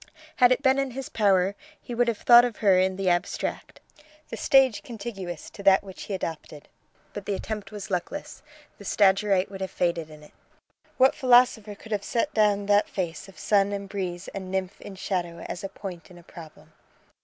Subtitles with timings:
[0.37, 3.79] Had it been in his power he would have thought of her in the abstract
[4.29, 6.67] the stage contiguous to that which he adopted:
[7.13, 8.41] but the attempt was luckless;
[8.79, 10.31] the Stagyrite would have faded in it.
[10.97, 14.95] What philosopher could have set down that face of sun and breeze and nymph in
[14.95, 16.73] shadow as a point in a problem?